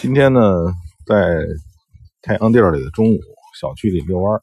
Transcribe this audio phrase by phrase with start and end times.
[0.00, 0.40] 今天呢，
[1.04, 1.44] 在
[2.22, 3.20] 太阳地儿里的中午，
[3.60, 4.40] 小区里遛弯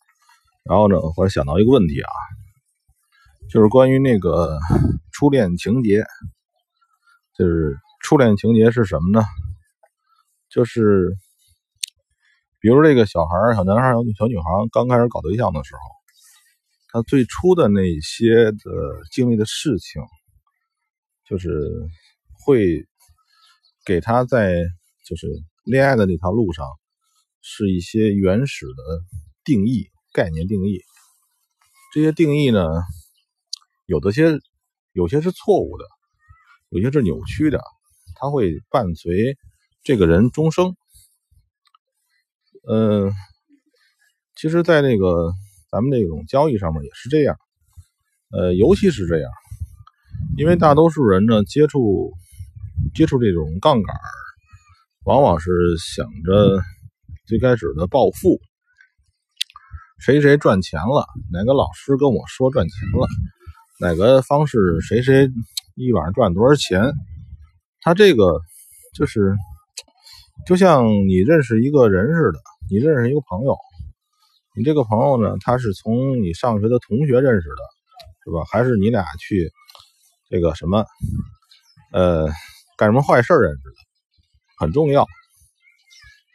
[0.63, 2.11] 然后呢，我想到一个问题啊，
[3.49, 4.59] 就是关于那个
[5.11, 6.03] 初恋情节，
[7.35, 9.25] 就是初恋情节是什么呢？
[10.47, 11.17] 就是
[12.59, 15.81] 比如这个小孩小男孩小小女孩刚开始搞对象的时候，
[16.89, 18.61] 他最初的那些的
[19.11, 20.03] 经历的事情，
[21.27, 21.49] 就是
[22.45, 22.85] 会
[23.83, 24.53] 给他在。
[25.07, 25.25] 就是
[25.63, 26.65] 恋爱的那条路上，
[27.41, 29.01] 是一些原始的
[29.45, 30.81] 定义、概念定义。
[31.93, 32.59] 这些定义呢，
[33.85, 34.37] 有的些
[34.91, 35.85] 有些是错误的，
[36.69, 37.61] 有些是扭曲的，
[38.15, 39.37] 它会伴随
[39.83, 40.75] 这个人终生。
[42.69, 43.13] 嗯，
[44.35, 45.31] 其实，在那个
[45.71, 47.37] 咱们那种交易上面也是这样，
[48.31, 49.31] 呃，尤其是这样，
[50.37, 52.11] 因为大多数人呢接触
[52.93, 53.95] 接触这种杠杆
[55.07, 56.61] 往往是想着
[57.27, 58.41] 最开始的暴富，
[60.01, 63.07] 谁谁赚钱了，哪个老师跟我说赚钱了，
[63.79, 65.29] 哪个方式谁谁
[65.75, 66.91] 一晚上赚多少钱，
[67.79, 68.41] 他这个
[68.93, 69.33] 就是
[70.45, 72.39] 就像你认识一个人似的，
[72.69, 73.55] 你认识一个朋友，
[74.57, 77.63] 你这个朋友呢，他是从你上学的同学认识的，
[78.25, 78.43] 是吧？
[78.51, 79.53] 还是你俩去
[80.29, 80.85] 这个什么
[81.93, 82.27] 呃
[82.77, 83.86] 干什么坏事认识的？
[84.59, 85.05] 很重要，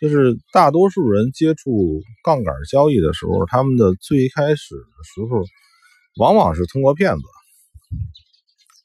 [0.01, 5.45] 就是大多数人接触杠杆交易的时候，他们的最开始的时候，
[6.19, 7.23] 往往是通过骗子，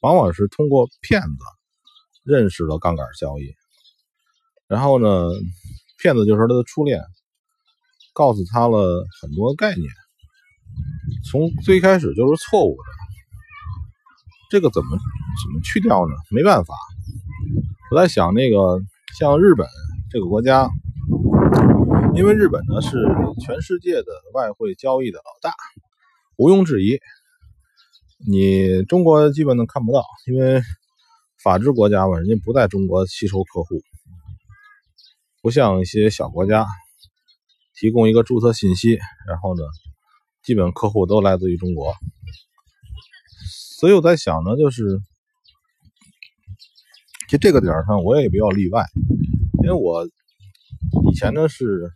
[0.01, 1.27] 往往是通过骗子
[2.23, 3.53] 认识了杠杆交易。
[4.67, 5.29] 然后呢，
[6.01, 6.99] 骗子就是他的初恋，
[8.13, 9.87] 告诉他了很多概念，
[11.29, 12.83] 从最开始就是错误的。
[14.49, 16.15] 这个怎么怎么去掉呢？
[16.31, 16.73] 没办法，
[17.91, 18.81] 我在想那个。
[19.19, 19.67] 像日本
[20.11, 20.69] 这个国家，
[22.13, 22.97] 因为日本呢是
[23.43, 25.55] 全世界的外汇交易的老大，
[26.35, 26.99] 毋庸置疑。
[28.29, 30.61] 你中国基本都看不到，因为
[31.41, 33.81] 法治国家嘛，人家不在中国吸收客户，
[35.41, 36.67] 不像一些小国家，
[37.73, 39.63] 提供一个注册信息，然后呢，
[40.43, 41.95] 基本客户都来自于中国。
[43.79, 45.01] 所以我在想呢，就是。
[47.27, 48.85] 就这个点上，我也比较例外，
[49.61, 50.07] 因为我
[51.11, 51.91] 以前呢是，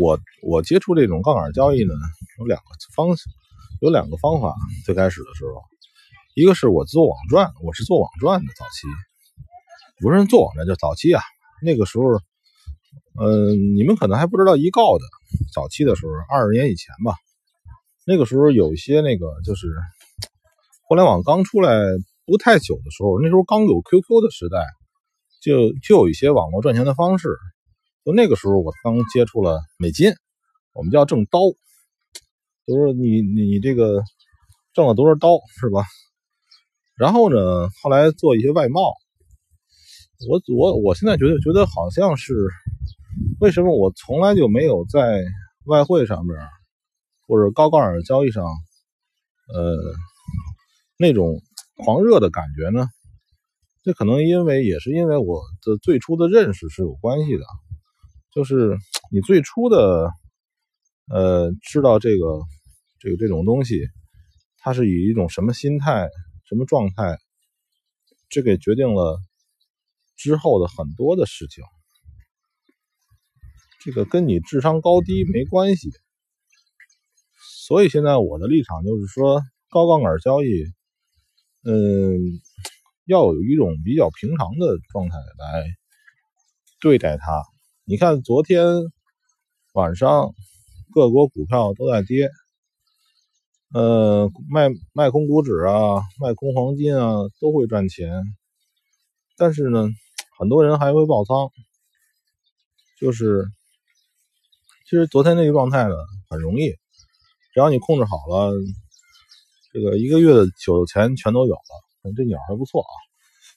[0.00, 1.94] 我我接触这种杠杆交易呢，
[2.40, 3.16] 有两个方
[3.80, 4.52] 有两个方法。
[4.84, 5.62] 最开始的时候，
[6.34, 8.88] 一个是我做网赚，我是做网赚的早期，
[10.00, 11.22] 不是做网赚，就早期啊。
[11.62, 12.04] 那个时候，
[13.20, 15.04] 嗯，你们可能还不知道一告的，
[15.54, 17.14] 早期的时候，二十年以前吧，
[18.04, 19.68] 那个时候有一些那个就是
[20.88, 21.78] 互联网刚出来。
[22.32, 24.56] 不太久的时候，那时候刚有 QQ 的时代，
[25.42, 27.28] 就就有一些网络赚钱的方式。
[28.06, 30.14] 就那个时候，我刚接触了美金，
[30.72, 31.40] 我们叫挣刀，
[32.66, 34.02] 就是你你这个
[34.72, 35.84] 挣了多少刀是吧？
[36.96, 38.80] 然后呢，后来做一些外贸。
[40.30, 42.32] 我我我现在觉得觉得好像是
[43.40, 45.22] 为什么我从来就没有在
[45.66, 46.34] 外汇上面
[47.28, 49.76] 或者高杠杆交易上，呃，
[50.96, 51.42] 那种。
[51.84, 52.86] 狂热的感觉呢？
[53.84, 57.44] 这可能因为也是因为我的最初的认识是有关系的，
[58.32, 58.78] 就是
[59.10, 60.12] 你最初的
[61.10, 62.42] 呃知道这个
[63.00, 63.88] 这个这种东西，
[64.58, 66.08] 它是以一种什么心态、
[66.48, 67.18] 什么状态，
[68.28, 69.18] 这个决定了
[70.16, 71.64] 之后的很多的事情。
[73.80, 75.90] 这个跟你智商高低没关系，
[77.66, 80.46] 所以现在我的立场就是说，高杠杆交易。
[81.64, 82.40] 嗯，
[83.04, 85.64] 要有一种比较平常的状态来
[86.80, 87.44] 对待它。
[87.84, 88.66] 你看，昨天
[89.72, 90.34] 晚上
[90.92, 92.30] 各国股票都在跌，
[93.72, 98.24] 呃，卖卖空股指啊，卖空黄金啊，都会赚钱。
[99.36, 99.88] 但是呢，
[100.38, 101.50] 很多人还会爆仓。
[102.98, 103.46] 就是，
[104.84, 105.94] 其实昨天那个状态呢，
[106.28, 106.70] 很容易，
[107.54, 108.52] 只要你控制好了。
[109.72, 112.92] 这个一个月的酒钱全都有了，这鸟还不错啊。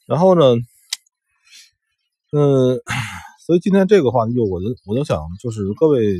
[0.07, 0.55] 然后呢，
[2.31, 2.79] 嗯，
[3.45, 6.15] 所以今天这个话，就我就我就想，就是各位，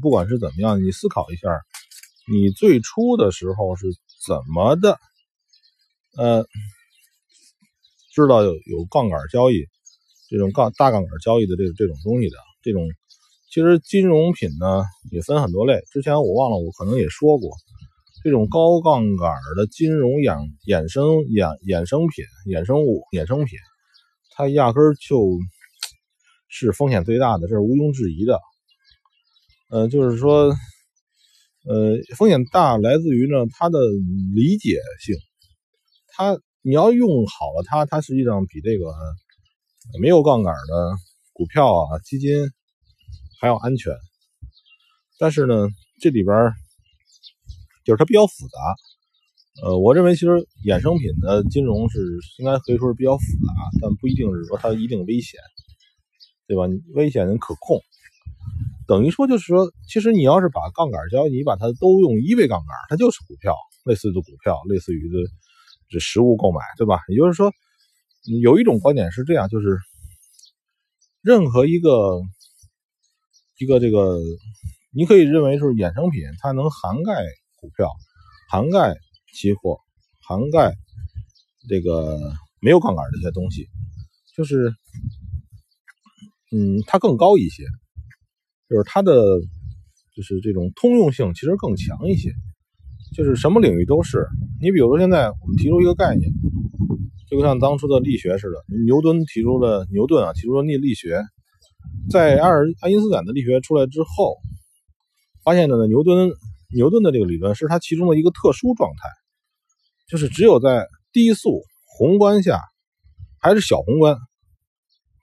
[0.00, 1.48] 不管是怎么样，你思考一下，
[2.30, 3.86] 你最初的时候是
[4.26, 4.98] 怎么的，
[6.16, 6.46] 呃，
[8.12, 9.64] 知道有有杠杆交易
[10.30, 12.86] 这种杠大杠杆交易的这这种东西的这种，
[13.50, 17.50] 其实金融品呢也分很多类，之前我忘了，我可能也说过。
[18.24, 23.58] 这种高杠杆的金融衍衍生衍衍生品、衍生物、衍生品，
[24.30, 25.38] 它压根儿就
[26.48, 28.40] 是风险最大的，这是毋庸置疑的。
[29.68, 30.54] 呃，就是说，
[31.68, 33.78] 呃，风险大来自于呢它的
[34.34, 35.14] 理解性，
[36.08, 38.86] 它你要用好了它，它实际上比这个
[40.00, 40.96] 没有杠杆的
[41.34, 42.50] 股票啊、基金
[43.38, 43.94] 还要安全。
[45.18, 45.68] 但是呢，
[46.00, 46.34] 这里边
[47.84, 48.58] 就是它比较复杂。
[49.62, 50.30] 呃，我认为其实
[50.66, 52.00] 衍生品的金融是
[52.38, 55.38] 应该可以说是比较复杂，但不一定是说它一定危险，
[56.48, 56.64] 对吧？
[56.94, 57.80] 危险可控，
[58.88, 63.54] 等于说就是说，其实你要是把杠杆交易，你把它都用一倍杠杆，它就是股票，
[63.84, 65.18] 类似的股票，类似于的
[65.88, 66.98] 这实物购买，对吧？
[67.08, 67.52] 也就是说，
[68.42, 69.78] 有一种观点是这样，就是
[71.22, 72.20] 任何一个
[73.60, 74.18] 一个这个，
[74.92, 77.12] 你可以认为是衍生品，它能涵盖
[77.64, 77.88] 股票，
[78.52, 78.94] 涵盖。
[79.36, 79.80] 期货
[80.28, 80.72] 涵盖
[81.68, 82.16] 这个
[82.62, 83.66] 没有杠杆这些东西，
[84.36, 84.72] 就是，
[86.52, 87.64] 嗯，它更高一些，
[88.70, 89.12] 就是它的
[90.14, 92.32] 就是这种通用性其实更强一些，
[93.12, 94.24] 就是什么领域都是。
[94.62, 96.30] 你比如说现在我们提出一个概念，
[97.28, 101.24] 就像当初的力学似的，牛顿提出了牛顿啊提出了力力学，
[102.08, 104.36] 在爱尔爱因斯坦的力学出来之后，
[105.42, 106.30] 发现的呢牛顿
[106.74, 109.08] 牛顿的这个理论是它其中的一个特殊状态。
[110.06, 112.60] 就是只有在低速宏观下，
[113.40, 114.18] 还是小宏观，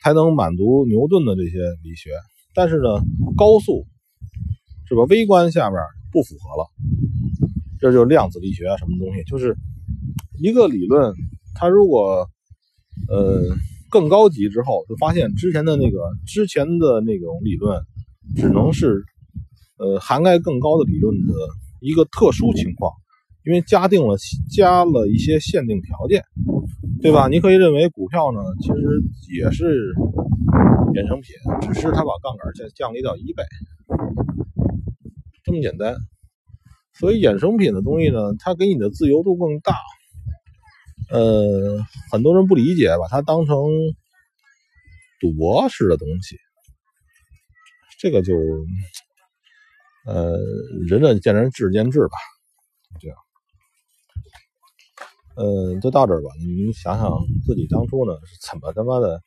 [0.02, 2.10] 才能满足牛顿的这些理学。
[2.56, 3.00] 但是呢，
[3.38, 3.86] 高速
[4.90, 5.04] 是吧？
[5.04, 5.80] 微观下边
[6.12, 6.68] 不符合了。
[7.80, 9.24] 这就是量子力学啊，什么东西？
[9.24, 9.56] 就是
[10.40, 11.14] 一个理论，
[11.54, 12.28] 它如果
[13.08, 13.56] 呃
[13.90, 17.82] 更高级之后，就发现之前的那个之前的那种理论，
[18.36, 19.04] 只能是
[19.82, 21.34] 呃涵盖更高的理论的
[21.82, 22.94] 一个特殊情况。
[23.44, 24.16] 因为加定了
[24.56, 26.24] 加了一些限定条件，
[27.02, 27.28] 对吧？
[27.28, 29.02] 你可以认为股票呢，其实
[29.36, 29.96] 也是
[30.94, 33.42] 衍生品，只是它把杠杆降降低到一倍，
[35.44, 35.96] 这么简单。
[36.94, 39.74] 所以衍生品的东西呢，它给你的自由度更大。
[41.10, 43.58] 呃，很多人不理解，把它当成
[45.20, 46.38] 赌博式的东西，
[48.00, 48.36] 这个就
[50.06, 50.38] 呃，
[50.88, 52.18] 仁者见仁，智者见智吧，
[53.00, 53.18] 这样。
[55.36, 56.30] 嗯，就到这儿吧。
[56.40, 57.10] 你想想
[57.46, 59.22] 自己当初呢是怎么他妈的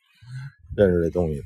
[0.75, 1.45] 认识这东西的？